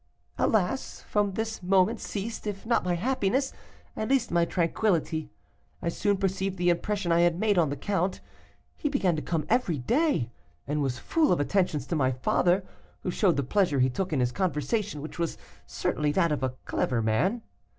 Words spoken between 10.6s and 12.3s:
and was full of attentions to my